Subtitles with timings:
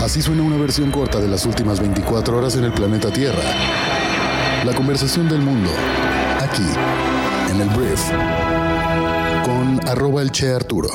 [0.00, 3.42] Así suena una versión corta de las últimas 24 horas en el planeta Tierra.
[4.64, 5.70] La conversación del mundo,
[6.40, 6.62] aquí,
[7.50, 8.00] en el Brief,
[9.44, 10.88] con arroba el Che Arturo.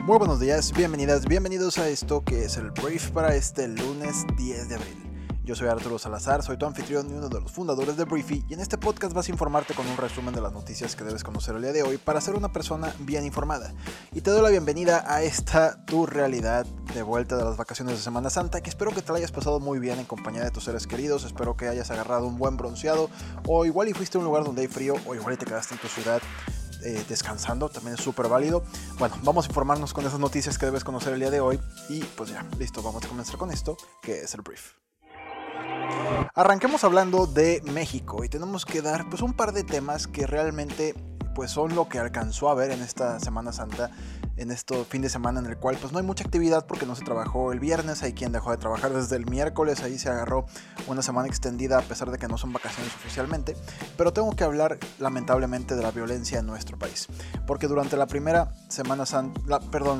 [0.00, 4.68] Muy buenos días, bienvenidas, bienvenidos a esto que es el Brief para este lunes 10
[4.68, 5.11] de abril.
[5.44, 8.54] Yo soy Arturo Salazar, soy tu anfitrión y uno de los fundadores de Briefy y
[8.54, 11.56] en este podcast vas a informarte con un resumen de las noticias que debes conocer
[11.56, 13.74] el día de hoy para ser una persona bien informada.
[14.12, 16.64] Y te doy la bienvenida a esta tu realidad
[16.94, 19.58] de vuelta de las vacaciones de Semana Santa que espero que te la hayas pasado
[19.58, 23.10] muy bien en compañía de tus seres queridos, espero que hayas agarrado un buen bronceado
[23.48, 25.74] o igual y fuiste a un lugar donde hay frío o igual y te quedaste
[25.74, 26.22] en tu ciudad
[26.84, 28.62] eh, descansando, también es súper válido.
[28.96, 31.98] Bueno, vamos a informarnos con esas noticias que debes conocer el día de hoy y
[32.16, 34.74] pues ya, listo, vamos a comenzar con esto, que es el brief.
[36.34, 40.94] Arranquemos hablando de México y tenemos que dar pues un par de temas que realmente
[41.34, 43.90] pues son lo que alcanzó a ver en esta Semana Santa
[44.42, 46.94] en este fin de semana en el cual pues no hay mucha actividad porque no
[46.94, 50.46] se trabajó el viernes, hay quien dejó de trabajar desde el miércoles, ahí se agarró
[50.86, 53.56] una semana extendida a pesar de que no son vacaciones oficialmente,
[53.96, 57.06] pero tengo que hablar lamentablemente de la violencia en nuestro país,
[57.46, 59.04] porque durante la primera semana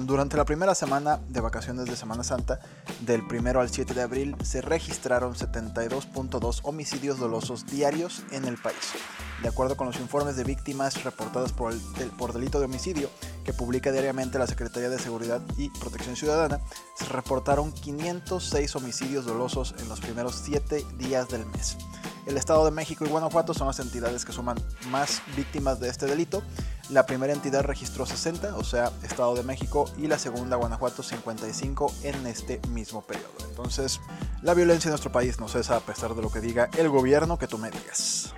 [0.07, 2.61] durante la primera semana de vacaciones de Semana Santa,
[3.01, 8.93] del primero al 7 de abril, se registraron 72.2 homicidios dolosos diarios en el país.
[9.43, 13.11] De acuerdo con los informes de víctimas reportadas por, el, por delito de homicidio
[13.43, 16.61] que publica diariamente la Secretaría de Seguridad y Protección Ciudadana,
[16.97, 21.77] se reportaron 506 homicidios dolosos en los primeros 7 días del mes.
[22.27, 24.57] El Estado de México y Guanajuato son las entidades que suman
[24.91, 26.43] más víctimas de este delito.
[26.89, 31.93] La primera entidad registró 60, o sea, Estado de México, y la segunda, Guanajuato, 55
[32.05, 33.33] en este mismo periodo.
[33.49, 34.01] Entonces,
[34.43, 37.39] la violencia en nuestro país no cesa a pesar de lo que diga el gobierno
[37.39, 38.35] que tú me digas.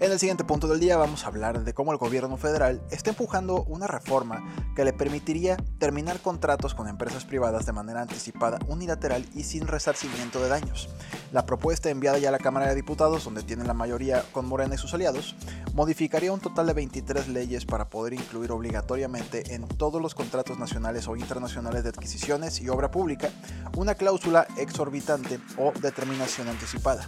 [0.00, 3.10] En el siguiente punto del día vamos a hablar de cómo el gobierno federal está
[3.10, 4.42] empujando una reforma
[4.74, 10.42] que le permitiría terminar contratos con empresas privadas de manera anticipada, unilateral y sin resarcimiento
[10.42, 10.88] de daños.
[11.32, 14.74] La propuesta enviada ya a la Cámara de Diputados, donde tienen la mayoría con Morena
[14.74, 15.36] y sus aliados,
[15.74, 21.08] modificaría un total de 23 leyes para poder incluir obligatoriamente en todos los contratos nacionales
[21.08, 23.28] o internacionales de adquisiciones y obra pública
[23.76, 27.06] una cláusula exorbitante o determinación anticipada.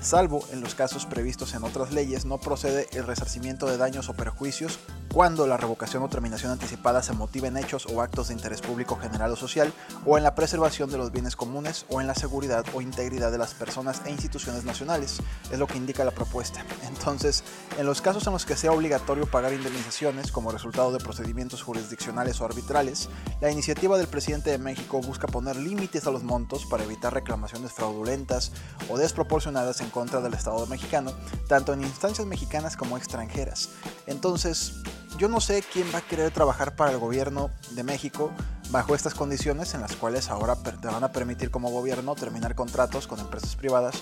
[0.00, 4.14] Salvo en los casos previstos en otras leyes, no procede el resarcimiento de daños o
[4.14, 4.78] perjuicios
[5.12, 8.96] cuando la revocación o terminación anticipada se motive en hechos o actos de interés público
[8.96, 9.72] general o social,
[10.06, 13.38] o en la preservación de los bienes comunes, o en la seguridad o integridad de
[13.38, 15.18] las personas e instituciones nacionales,
[15.50, 16.64] es lo que indica la propuesta.
[16.88, 17.42] Entonces,
[17.78, 22.40] en los casos en los que sea obligatorio pagar indemnizaciones como resultado de procedimientos jurisdiccionales
[22.40, 23.08] o arbitrales,
[23.40, 27.72] la iniciativa del presidente de México busca poner límites a los montos para evitar reclamaciones
[27.72, 28.52] fraudulentas
[28.88, 31.12] o desproporcionadas en contra del Estado mexicano,
[31.48, 33.70] tanto en instancias mexicanas como extranjeras.
[34.06, 34.74] Entonces,
[35.18, 38.30] yo no sé quién va a querer trabajar para el gobierno de México
[38.70, 43.06] bajo estas condiciones en las cuales ahora te van a permitir como gobierno terminar contratos
[43.06, 43.96] con empresas privadas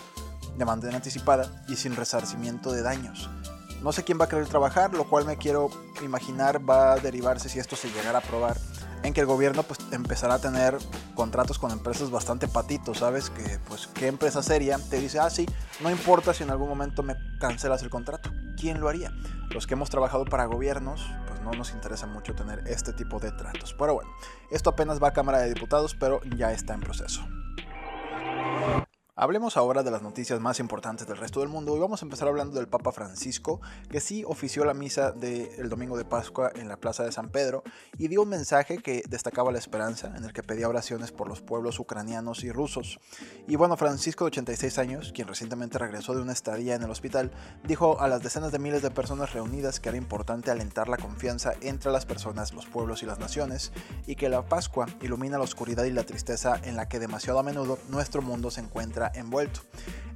[0.57, 3.31] de manera anticipada y sin resarcimiento de daños.
[3.83, 5.71] No sé quién va a querer trabajar, lo cual me quiero
[6.03, 8.57] imaginar va a derivarse si esto se llegara a aprobar
[9.03, 10.77] en que el gobierno pues empezará a tener
[11.15, 13.31] contratos con empresas bastante patitos, ¿sabes?
[13.31, 15.47] Que pues qué empresa seria te dice, ah sí,
[15.81, 18.31] no importa si en algún momento me cancelas el contrato.
[18.59, 19.13] ¿Quién lo haría?
[19.51, 23.33] Los que hemos trabajado para gobiernos, pues no nos interesa mucho tener este tipo de
[23.33, 23.75] tratos.
[23.75, 24.11] Pero bueno,
[24.51, 27.27] esto apenas va a Cámara de Diputados, pero ya está en proceso.
[29.19, 32.29] Hablemos ahora de las noticias más importantes del resto del mundo y vamos a empezar
[32.29, 36.77] hablando del Papa Francisco, que sí ofició la misa del domingo de Pascua en la
[36.77, 37.63] Plaza de San Pedro
[37.97, 41.41] y dio un mensaje que destacaba la esperanza, en el que pedía oraciones por los
[41.41, 43.01] pueblos ucranianos y rusos.
[43.49, 47.31] Y bueno, Francisco de 86 años, quien recientemente regresó de una estadía en el hospital,
[47.65, 51.55] dijo a las decenas de miles de personas reunidas que era importante alentar la confianza
[51.63, 53.73] entre las personas, los pueblos y las naciones,
[54.07, 57.43] y que la Pascua ilumina la oscuridad y la tristeza en la que demasiado a
[57.43, 59.61] menudo nuestro mundo se encuentra envuelto.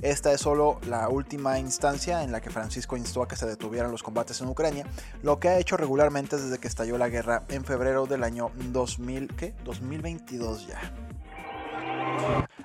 [0.03, 3.91] Esta es solo la última instancia en la que Francisco instó a que se detuvieran
[3.91, 4.87] los combates en Ucrania,
[5.23, 9.35] lo que ha hecho regularmente desde que estalló la guerra en febrero del año 2000,
[9.37, 9.55] ¿qué?
[9.65, 10.81] 2022 ya.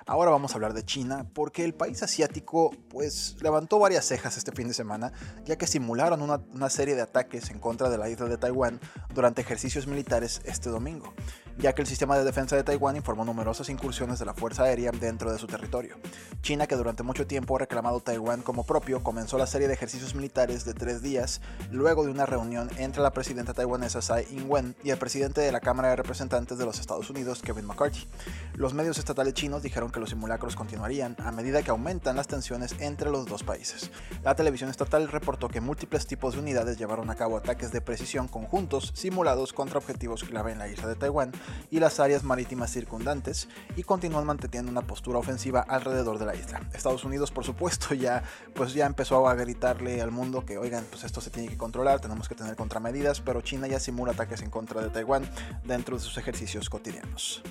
[0.08, 4.52] Ahora vamos a hablar de China, porque el país asiático pues levantó varias cejas este
[4.52, 5.12] fin de semana,
[5.46, 8.80] ya que simularon una, serie de ataques en contra de la isla de Taiwán
[9.14, 11.14] durante ejercicios militares este domingo.
[11.58, 14.92] Ya que el sistema de defensa de Taiwán informó numerosas incursiones de la Fuerza Aérea
[14.92, 15.98] dentro de su territorio.
[16.42, 20.16] China, que durante mucho tiempo ha reclamado Taiwán como propio, comenzó la serie de ejercicios
[20.16, 21.42] militares de tres días
[21.72, 25.60] luego de una reunión entre la presidenta taiwanesa Tsai Ing-wen y el presidente de la
[25.60, 28.08] Cámara de Representantes de los Estados Unidos, Kevin McCarthy.
[28.56, 32.76] Los medios estatales chinos dijeron que los simulacros continuarían a medida que aumentan las tensiones
[32.80, 33.92] entre los dos países.
[34.24, 38.28] La televisión estatal reportó que múltiples tipos de unidades llevaron a cabo ataques de precisión
[38.28, 41.32] conjuntos simulados contra objetivos clave en la isla de Taiwán
[41.72, 46.62] y las áreas marítimas circundantes y continúan manteniendo una postura ofensiva alrededor de la isla.
[46.74, 51.04] Estados Unidos, por supuesto, ya pues ya empezó a gritarle al mundo que oigan, pues
[51.04, 54.50] esto se tiene que controlar, tenemos que tener contramedidas, pero China ya simula ataques en
[54.50, 55.30] contra de Taiwán
[55.64, 57.44] dentro de sus ejercicios cotidianos.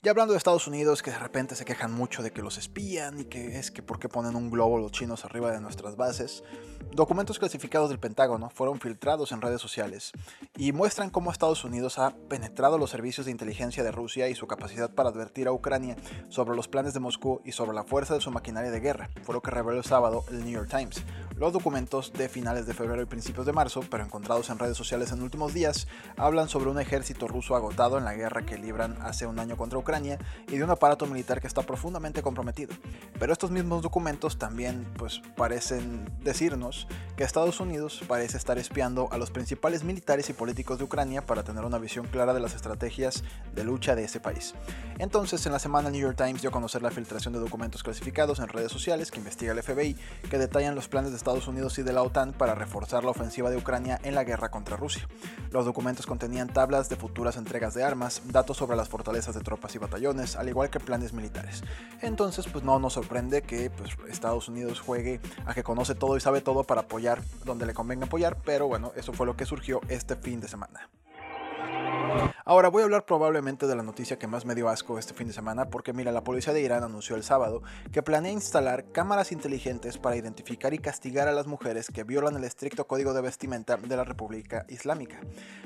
[0.00, 3.18] Y hablando de Estados Unidos, que de repente se quejan mucho de que los espían
[3.18, 6.44] y que es que por qué ponen un globo los chinos arriba de nuestras bases,
[6.92, 10.12] documentos clasificados del Pentágono fueron filtrados en redes sociales
[10.56, 14.46] y muestran cómo Estados Unidos ha penetrado los servicios de inteligencia de Rusia y su
[14.46, 15.96] capacidad para advertir a Ucrania
[16.28, 19.34] sobre los planes de Moscú y sobre la fuerza de su maquinaria de guerra, fue
[19.34, 21.02] lo que reveló el sábado el New York Times.
[21.36, 25.12] Los documentos de finales de febrero y principios de marzo, pero encontrados en redes sociales
[25.12, 25.86] en últimos días,
[26.16, 29.78] hablan sobre un ejército ruso agotado en la guerra que libran hace un año contra
[29.78, 29.87] Ucrania
[30.48, 32.74] y de un aparato militar que está profundamente comprometido.
[33.18, 36.86] Pero estos mismos documentos también pues parecen decirnos
[37.16, 41.42] que Estados Unidos parece estar espiando a los principales militares y políticos de Ucrania para
[41.42, 43.24] tener una visión clara de las estrategias
[43.54, 44.54] de lucha de ese país.
[44.98, 48.40] Entonces, en la semana New York Times dio a conocer la filtración de documentos clasificados
[48.40, 49.96] en redes sociales que investiga el FBI
[50.28, 53.48] que detallan los planes de Estados Unidos y de la OTAN para reforzar la ofensiva
[53.48, 55.08] de Ucrania en la guerra contra Rusia.
[55.50, 59.74] Los documentos contenían tablas de futuras entregas de armas, datos sobre las fortalezas de tropas
[59.78, 61.62] batallones, al igual que planes militares.
[62.00, 66.20] Entonces, pues no nos sorprende que pues, Estados Unidos juegue a que conoce todo y
[66.20, 69.80] sabe todo para apoyar donde le convenga apoyar, pero bueno, eso fue lo que surgió
[69.88, 70.88] este fin de semana.
[72.50, 75.26] Ahora voy a hablar probablemente de la noticia que más me dio asco este fin
[75.26, 77.62] de semana porque mira, la policía de Irán anunció el sábado
[77.92, 82.44] que planea instalar cámaras inteligentes para identificar y castigar a las mujeres que violan el
[82.44, 85.20] estricto código de vestimenta de la República Islámica.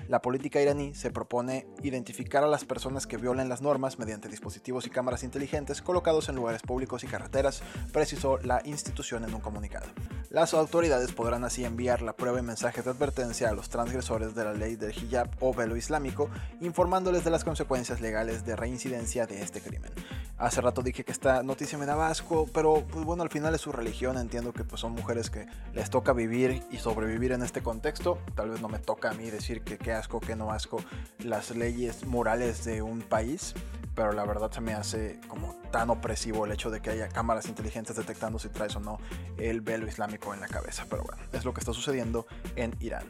[0.08, 4.84] La política iraní se propone identificar a las personas que violen las normas mediante dispositivos
[4.84, 7.62] y cámaras inteligentes colocados en lugares públicos y carreteras,
[7.92, 9.86] precisó la institución en un comunicado.
[10.30, 14.44] Las autoridades podrán así enviar la prueba y mensajes de advertencia a los transgresores de
[14.44, 16.30] la ley del hijab o velo islámico,
[16.72, 19.92] informándoles de las consecuencias legales de reincidencia de este crimen.
[20.38, 23.60] Hace rato dije que esta noticia me daba asco, pero pues bueno, al final es
[23.60, 27.62] su religión, entiendo que pues son mujeres que les toca vivir y sobrevivir en este
[27.62, 30.78] contexto, tal vez no me toca a mí decir que qué asco, qué no asco
[31.18, 33.52] las leyes morales de un país,
[33.94, 37.48] pero la verdad se me hace como tan opresivo el hecho de que haya cámaras
[37.48, 38.96] inteligentes detectando si traes o no
[39.36, 42.26] el velo islámico en la cabeza, pero bueno, es lo que está sucediendo
[42.56, 43.04] en Irán.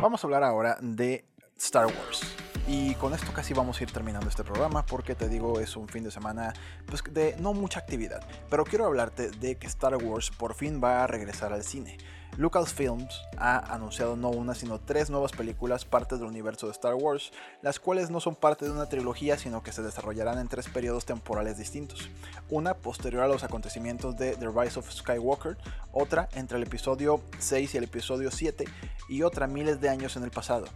[0.00, 1.24] Vamos a hablar ahora de
[1.58, 2.22] Star Wars.
[2.66, 5.88] Y con esto casi vamos a ir terminando este programa porque te digo es un
[5.88, 6.52] fin de semana
[6.86, 8.22] pues, de no mucha actividad.
[8.50, 11.96] Pero quiero hablarte de que Star Wars por fin va a regresar al cine.
[12.36, 17.32] Lucasfilms ha anunciado no una sino tres nuevas películas parte del universo de Star Wars,
[17.62, 21.04] las cuales no son parte de una trilogía sino que se desarrollarán en tres periodos
[21.04, 22.10] temporales distintos.
[22.50, 25.56] Una posterior a los acontecimientos de The Rise of Skywalker,
[25.90, 28.66] otra entre el episodio 6 y el episodio 7
[29.08, 30.66] y otra miles de años en el pasado.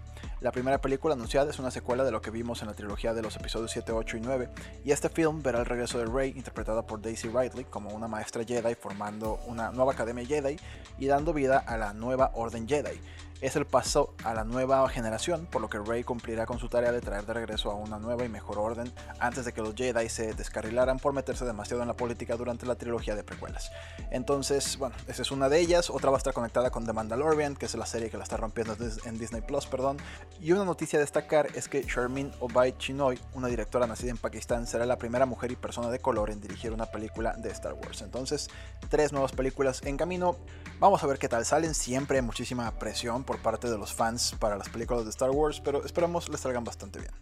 [0.42, 3.22] La primera película anunciada es una secuela de lo que vimos en la trilogía de
[3.22, 4.48] los episodios 7, 8 y 9,
[4.84, 8.42] y este film verá el regreso de Rey, interpretada por Daisy Ridley, como una maestra
[8.42, 10.56] Jedi formando una nueva academia Jedi
[10.98, 13.00] y dando vida a la nueva Orden Jedi
[13.42, 16.92] es el paso a la nueva generación, por lo que Rey cumplirá con su tarea
[16.92, 20.08] de traer de regreso a una nueva y mejor orden antes de que los Jedi
[20.08, 23.72] se descarrilaran por meterse demasiado en la política durante la trilogía de precuelas.
[24.12, 27.56] Entonces, bueno, esa es una de ellas, otra va a estar conectada con The Mandalorian,
[27.56, 29.96] que es la serie que la está rompiendo en Disney Plus, perdón.
[30.40, 34.68] Y una noticia a destacar es que Sharmin Obaid Chinoy, una directora nacida en Pakistán,
[34.68, 38.02] será la primera mujer y persona de color en dirigir una película de Star Wars.
[38.02, 38.48] Entonces,
[38.88, 40.36] tres nuevas películas en camino.
[40.78, 41.74] Vamos a ver qué tal salen.
[41.74, 45.58] Siempre hay muchísima presión por parte de los fans para las películas de Star Wars,
[45.64, 47.12] pero esperamos les salgan bastante bien.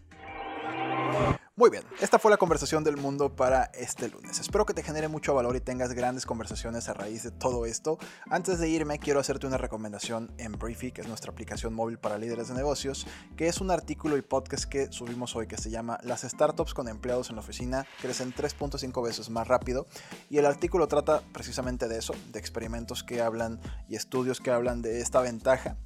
[1.61, 4.39] Muy bien, esta fue la conversación del mundo para este lunes.
[4.39, 7.99] Espero que te genere mucho valor y tengas grandes conversaciones a raíz de todo esto.
[8.31, 12.17] Antes de irme, quiero hacerte una recomendación en Briefy, que es nuestra aplicación móvil para
[12.17, 13.05] líderes de negocios,
[13.37, 16.87] que es un artículo y podcast que subimos hoy que se llama Las startups con
[16.87, 19.85] empleados en la oficina crecen 3.5 veces más rápido.
[20.31, 24.81] Y el artículo trata precisamente de eso, de experimentos que hablan y estudios que hablan
[24.81, 25.77] de esta ventaja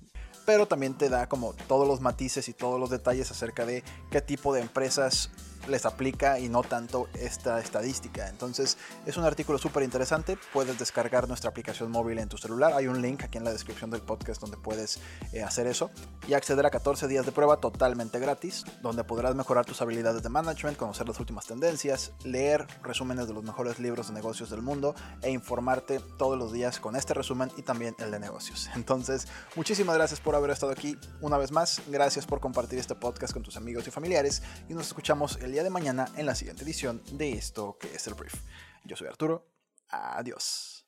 [0.46, 4.22] pero también te da como todos los matices y todos los detalles acerca de qué
[4.22, 5.30] tipo de empresas
[5.68, 8.28] les aplica y no tanto esta estadística.
[8.30, 10.38] Entonces es un artículo súper interesante.
[10.54, 12.74] Puedes descargar nuestra aplicación móvil en tu celular.
[12.74, 15.00] Hay un link aquí en la descripción del podcast donde puedes
[15.34, 15.92] eh, hacer eso
[16.28, 20.30] y acceder a 14 días de prueba totalmente gratis, donde podrás mejorar tus habilidades de
[20.30, 24.96] management, conocer las últimas tendencias, leer resúmenes de los mejores libros de negocios del mundo
[25.22, 28.70] e informarte todos los días con este resumen y también el de negocios.
[28.76, 31.82] Entonces, muchísimas gracias por haber estado aquí una vez más.
[31.88, 35.70] Gracias por compartir este podcast con tus amigos y familiares y nos escuchamos el de
[35.70, 38.36] mañana en la siguiente edición de esto que es el brief.
[38.84, 39.46] Yo soy Arturo.
[39.90, 40.86] Adiós.